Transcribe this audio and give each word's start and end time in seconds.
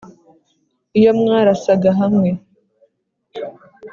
iyo 0.99 1.11
mwarasaga 1.19 1.89
hamwe? 1.99 2.29